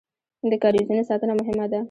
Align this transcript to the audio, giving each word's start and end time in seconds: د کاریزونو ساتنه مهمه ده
د 0.51 0.53
کاریزونو 0.63 1.03
ساتنه 1.09 1.33
مهمه 1.39 1.65
ده 1.71 1.79